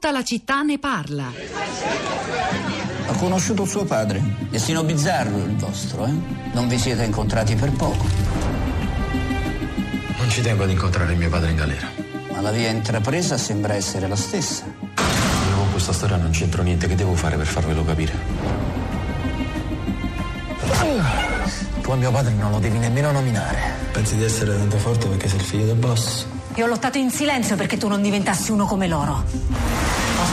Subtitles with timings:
[0.00, 1.24] Tutta la città ne parla.
[3.08, 4.22] Ho conosciuto suo padre.
[4.48, 6.12] Destino bizzarro il vostro, eh?
[6.52, 8.06] Non vi siete incontrati per poco.
[10.16, 11.88] Non ci tengo ad incontrare mio padre in galera.
[12.30, 14.66] Ma la via intrapresa sembra essere la stessa.
[14.66, 16.86] Io con questa storia non c'entro niente.
[16.86, 18.12] Che devo fare per farvelo capire?
[21.82, 23.58] Tu a mio padre non lo devi nemmeno nominare.
[23.90, 26.24] Pensi di essere tanto forte perché sei il figlio del boss?
[26.54, 29.87] Io ho lottato in silenzio perché tu non diventassi uno come loro.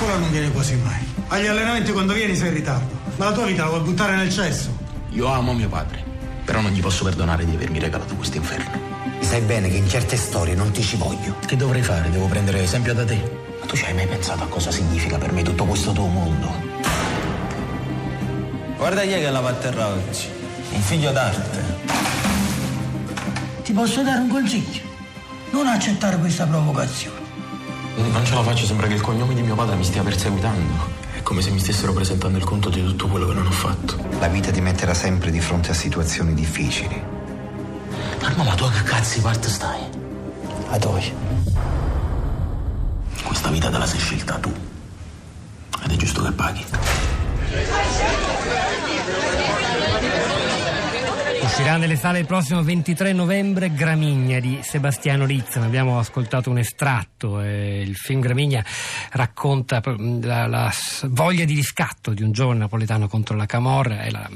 [0.00, 1.06] Scuola non vieni quasi mai.
[1.28, 2.98] Agli allenamenti quando vieni sei in ritardo.
[3.16, 4.74] Ma la tua vita la vuoi buttare nel cesso?
[5.10, 6.02] Io amo mio padre,
[6.42, 8.80] però non gli posso perdonare di avermi regalato questo inferno.
[9.20, 11.36] Sai bene che in certe storie non ti ci voglio.
[11.44, 12.08] Che dovrei fare?
[12.08, 13.16] Devo prendere esempio da te?
[13.60, 16.50] Ma tu ci hai mai pensato a cosa significa per me tutto questo tuo mondo?
[18.78, 20.28] Guarda chi è che lava a terra oggi.
[20.72, 21.62] Un figlio d'arte.
[23.64, 24.80] Ti posso dare un consiglio?
[25.50, 27.29] Non accettare questa provocazione.
[28.08, 30.98] Non ce la faccio, sembra che il cognome di mio padre mi stia perseguitando.
[31.12, 33.96] È come se mi stessero presentando il conto di tutto quello che non ho fatto.
[34.18, 37.02] La vita ti metterà sempre di fronte a situazioni difficili.
[38.22, 39.80] Arma, ma tu a che cazzo parte stai?
[40.70, 41.12] A dove?
[43.22, 44.52] Questa vita te la sei scelta tu.
[45.82, 46.64] Ed è giusto che paghi.
[51.50, 55.58] Uscirà nelle sale il prossimo 23 novembre Gramigna di Sebastiano Rizza.
[55.58, 57.40] Ne abbiamo ascoltato un estratto.
[57.40, 58.64] Eh, il film Gramigna
[59.10, 60.72] racconta la, la,
[61.08, 64.30] voglia di riscatto di un giovane napoletano contro la Camorra e la,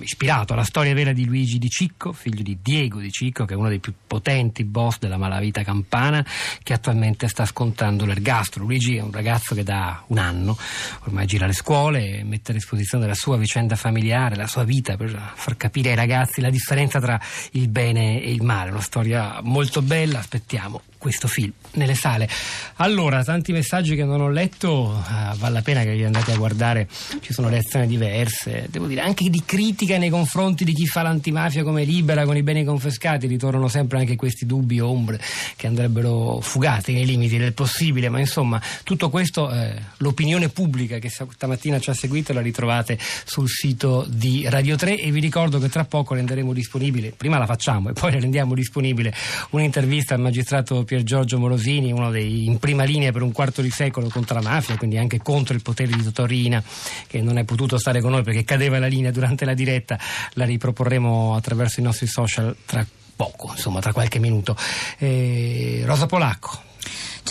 [0.00, 3.56] ispirato alla storia vera di Luigi Di Cicco, figlio di Diego Di Cicco, che è
[3.56, 6.24] uno dei più potenti boss della malavita campana,
[6.62, 8.64] che attualmente sta scontando l'ergastolo.
[8.64, 10.56] Luigi è un ragazzo che da un anno
[11.04, 15.32] ormai gira le scuole mette a disposizione la sua vicenda familiare, la sua vita per
[15.34, 17.20] far capire ai ragazzi la differenza tra
[17.52, 18.70] il bene e il male.
[18.70, 22.28] Una storia molto bella, aspettiamo questo film nelle sale.
[22.76, 26.36] Allora, tanti messaggi che non ho letto, eh, vale la pena che li andate a
[26.36, 26.86] guardare,
[27.20, 31.64] ci sono reazioni diverse, devo dire anche di critica nei confronti di chi fa l'antimafia
[31.64, 35.18] come libera con i beni confiscati, ritornano sempre anche questi dubbi o ombre
[35.56, 41.08] che andrebbero fugati nei limiti del possibile, ma insomma tutto questo, eh, l'opinione pubblica che
[41.08, 45.70] stamattina ci ha seguito la ritrovate sul sito di Radio 3 e vi ricordo che
[45.70, 49.14] tra poco renderemo disponibile, prima la facciamo e poi rendiamo disponibile
[49.50, 53.70] un'intervista al magistrato Pier Giorgio Morosini, uno dei in prima linea per un quarto di
[53.70, 56.60] secolo contro la mafia, quindi anche contro il potere di Totorina,
[57.06, 59.96] che non è potuto stare con noi perché cadeva la linea durante la diretta,
[60.32, 62.84] la riproporremo attraverso i nostri social tra
[63.14, 64.56] poco, insomma tra qualche minuto.
[64.98, 66.60] Eh, Rosa Polacco.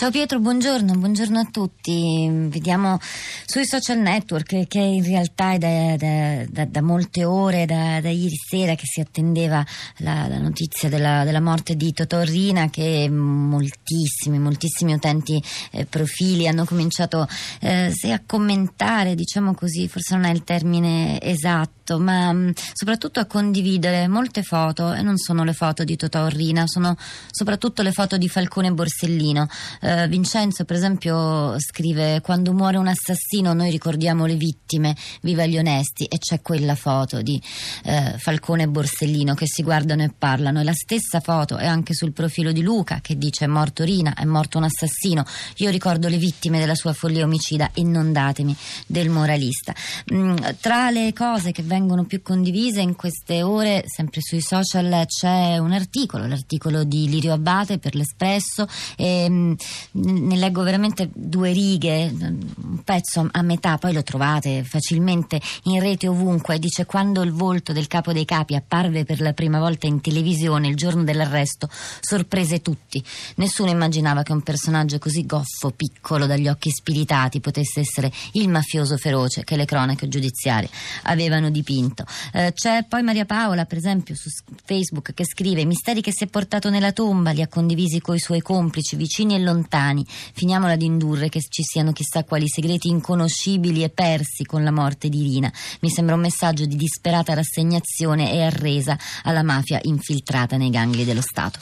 [0.00, 2.26] Ciao Pietro, buongiorno, buongiorno a tutti.
[2.48, 2.98] Vediamo
[3.44, 8.34] sui social network che in realtà è da, da, da, da molte ore, da, ieri
[8.34, 9.62] sera che si attendeva
[9.98, 16.48] la, la notizia della, della, morte di Totò Rina che moltissimi, moltissimi utenti eh, profili
[16.48, 17.28] hanno cominciato
[17.60, 23.26] eh, a commentare, diciamo così, forse non è il termine esatto, ma mh, soprattutto a
[23.26, 26.96] condividere molte foto e non sono le foto di Totò Rina, sono
[27.30, 29.46] soprattutto le foto di Falcone Borsellino.
[29.82, 35.58] Eh, Vincenzo, per esempio, scrive: Quando muore un assassino, noi ricordiamo le vittime, viva gli
[35.58, 36.04] onesti.
[36.04, 37.40] E c'è quella foto di
[37.84, 40.60] eh, Falcone e Borsellino che si guardano e parlano.
[40.60, 44.14] E la stessa foto è anche sul profilo di Luca che dice: È morto Rina,
[44.14, 45.24] è morto un assassino.
[45.56, 47.70] Io ricordo le vittime della sua follia omicida.
[47.74, 49.74] Inondatemi del moralista.
[50.12, 55.58] Mm, tra le cose che vengono più condivise in queste ore, sempre sui social, c'è
[55.58, 58.68] un articolo, l'articolo di Lirio Abate per l'Espresso.
[58.96, 59.52] E, mm,
[59.92, 66.08] ne leggo veramente due righe, un pezzo a metà, poi lo trovate facilmente in rete
[66.08, 66.58] ovunque.
[66.58, 70.68] Dice quando il volto del capo dei capi apparve per la prima volta in televisione
[70.68, 71.68] il giorno dell'arresto,
[72.00, 73.02] sorprese tutti.
[73.36, 78.96] Nessuno immaginava che un personaggio così goffo, piccolo, dagli occhi spiritati, potesse essere il mafioso
[78.96, 80.68] feroce che le cronache giudiziarie
[81.04, 82.04] avevano dipinto.
[82.32, 84.28] Eh, c'è poi Maria Paola, per esempio, su
[84.64, 88.40] Facebook che scrive: misteri che si è portato nella tomba li ha condivisi coi suoi
[88.40, 90.04] complici, vicini e lontani lontani.
[90.06, 95.08] Finiamola di indurre che ci siano chissà quali segreti inconoscibili e persi con la morte
[95.08, 95.52] di Rina.
[95.80, 101.20] Mi sembra un messaggio di disperata rassegnazione e arresa alla mafia infiltrata nei gangli dello
[101.20, 101.58] Stato.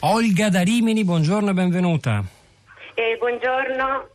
[0.00, 2.24] Olga da Rimini, buongiorno e benvenuta.
[2.94, 4.08] Eh, buongiorno.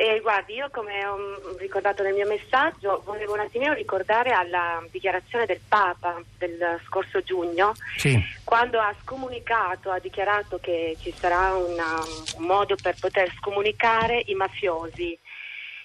[0.00, 1.18] Eh, guardi, io come ho
[1.58, 7.74] ricordato nel mio messaggio, volevo un attimino ricordare alla dichiarazione del Papa del scorso giugno,
[7.96, 8.16] sì.
[8.44, 12.00] quando ha scomunicato, ha dichiarato che ci sarà una,
[12.36, 15.18] un modo per poter scomunicare i mafiosi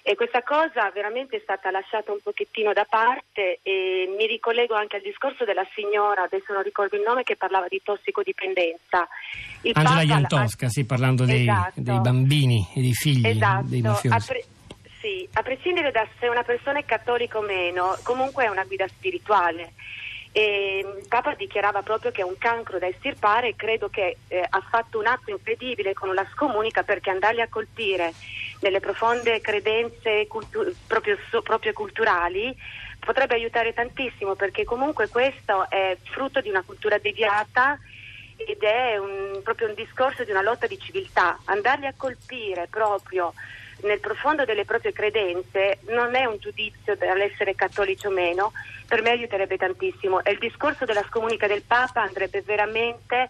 [0.06, 4.96] E questa cosa veramente è stata lasciata un pochettino da parte e mi ricollego anche
[4.96, 9.08] al discorso della signora, adesso non ricordo il nome, che parlava di tossicodipendenza.
[9.62, 11.80] Il Angela Iantosca, sì, parlando dei, esatto.
[11.80, 13.64] dei, bambini e dei figli esatto.
[13.66, 14.26] dei mafiosi.
[14.26, 14.44] Pre-
[15.00, 18.86] sì, a prescindere da se una persona è cattolica o meno, comunque è una guida
[18.86, 19.72] spirituale.
[20.32, 24.44] E il Papa dichiarava proprio che è un cancro da estirpare e credo che eh,
[24.46, 28.12] ha fatto un atto incredibile con la scomunica perché andarli a colpire
[28.64, 32.56] nelle profonde credenze cultu- proprio, so- proprio culturali
[32.98, 37.78] potrebbe aiutare tantissimo perché comunque questo è frutto di una cultura deviata
[38.36, 41.38] ed è un, proprio un discorso di una lotta di civiltà.
[41.44, 43.34] Andarli a colpire proprio
[43.82, 48.52] nel profondo delle proprie credenze non è un giudizio dall'essere cattolici o meno,
[48.86, 53.28] per me aiuterebbe tantissimo e il discorso della scomunica del Papa andrebbe veramente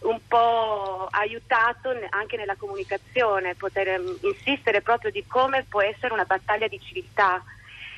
[0.00, 6.24] un po' aiutato anche nella comunicazione, poter ehm, insistere proprio di come può essere una
[6.24, 7.42] battaglia di civiltà.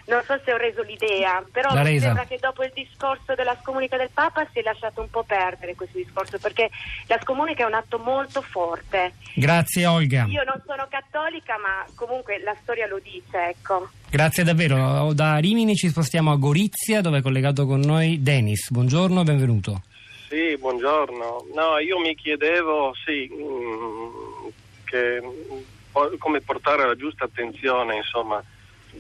[0.05, 3.97] Non so se ho reso l'idea, però mi sembra che dopo il discorso della scomunica
[3.97, 6.69] del Papa si è lasciato un po' perdere questo discorso, perché
[7.07, 9.13] la scomunica è un atto molto forte.
[9.35, 10.25] Grazie Olga.
[10.25, 13.91] Io non sono cattolica, ma comunque la storia lo dice, ecco.
[14.11, 15.13] Grazie davvero.
[15.13, 18.73] Da Rimini ci spostiamo a Gorizia, dove è collegato con noi Denis.
[18.73, 19.83] Buongiorno, benvenuto.
[20.33, 21.45] Sì, buongiorno.
[21.53, 24.49] No, io mi chiedevo, sì, mm,
[24.83, 28.43] che, mm, come portare la giusta attenzione, insomma,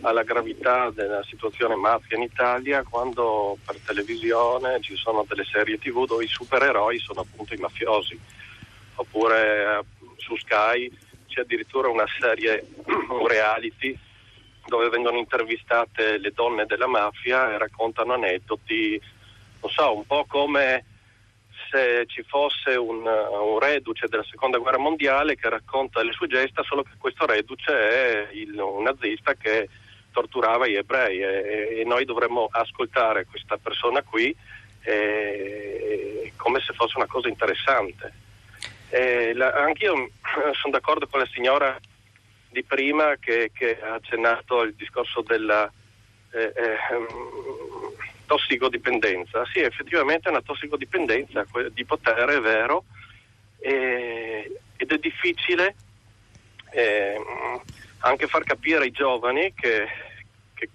[0.02, 6.05] alla gravità della situazione mafia in Italia quando per televisione ci sono delle serie tv
[6.05, 8.20] dove i supereroi sono appunto i mafiosi,
[8.96, 10.93] oppure eh, su Sky
[11.29, 12.62] c'è addirittura una serie,
[13.08, 13.99] un reality,
[14.67, 19.00] dove vengono intervistate le donne della mafia e raccontano aneddoti,
[19.62, 20.84] non so, un po' come
[21.73, 26.63] se ci fosse un, un, reduce della seconda guerra mondiale che racconta le sue gesta,
[26.63, 29.71] solo che questo reduce è il, un nazista che
[30.13, 34.37] torturava gli ebrei e, e noi dovremmo ascoltare questa persona qui
[34.83, 38.21] eh, come se fosse una cosa interessante.
[39.35, 40.11] La, anch'io
[40.53, 41.81] sono d'accordo con la signora
[42.51, 45.73] di prima che, che ha accennato al discorso della
[46.33, 46.77] eh, eh
[48.32, 49.44] tossicodipendenza.
[49.52, 52.84] Sì, effettivamente è una tossicodipendenza di potere, è vero,
[53.58, 55.75] e, ed è difficile
[56.70, 57.14] eh,
[57.99, 59.87] anche far capire ai giovani che,
[60.55, 60.70] che,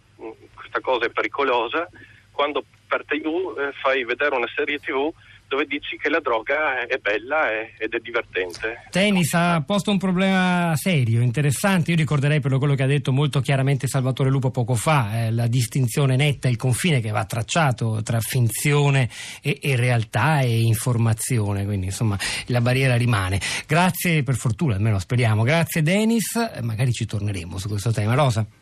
[0.54, 1.89] questa cosa è pericolosa
[2.31, 5.12] quando per TV eh, fai vedere una serie TV
[5.48, 8.86] dove dici che la droga è bella ed è divertente.
[8.90, 11.92] Tennis ha posto un problema serio, interessante.
[11.92, 15.48] Io ricorderei per quello che ha detto molto chiaramente Salvatore Lupo poco fa, eh, la
[15.48, 19.10] distinzione netta, il confine che va tracciato tra finzione
[19.42, 21.66] e, e, realtà e informazione.
[21.66, 22.18] Quindi insomma
[22.48, 23.40] la barriera rimane.
[23.66, 25.44] Grazie per fortuna, almeno speriamo.
[25.44, 28.14] Grazie Denis, magari ci torneremo su questo tema.
[28.14, 28.56] Rosa.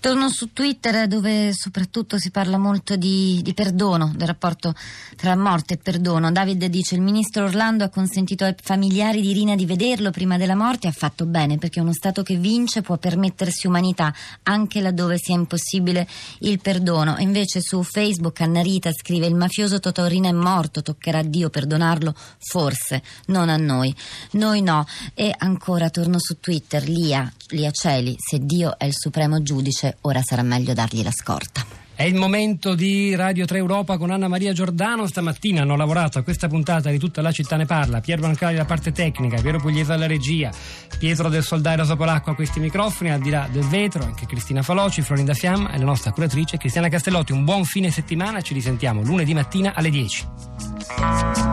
[0.00, 4.74] Torno su Twitter dove soprattutto si parla molto di, di, perdono, del rapporto
[5.16, 6.30] tra morte e perdono.
[6.30, 10.54] David dice il ministro Orlando ha consentito ai familiari di Rina di vederlo prima della
[10.54, 14.12] morte ha fatto bene perché uno Stato che vince può permettersi umanità
[14.42, 16.06] anche laddove sia impossibile
[16.40, 17.16] il perdono.
[17.18, 21.50] invece su Facebook Anna Rita scrive il mafioso Totò Rina è morto, toccherà a Dio
[21.50, 22.14] perdonarlo?
[22.38, 23.94] Forse, non a noi.
[24.32, 24.86] Noi no.
[25.14, 30.20] E ancora torno su Twitter, Lia, Lia Celi, se Dio è il supremo giudice, ora
[30.22, 31.64] sarà meglio dargli la scorta.
[31.96, 35.06] È il momento di Radio 3 Europa con Anna Maria Giordano.
[35.06, 38.00] Stamattina hanno lavorato a questa puntata di Tutta la città ne parla.
[38.00, 40.50] Piero Brancali la parte tecnica, Piero Pugliese alla regia,
[40.98, 45.02] Pietro del Soldario Sopolacqua a questi microfoni, al di là del vetro, anche Cristina Faloci,
[45.02, 47.30] Florinda Fiamma e la nostra curatrice Cristiana Castellotti.
[47.30, 51.43] Un buon fine settimana, ci risentiamo lunedì mattina alle 10.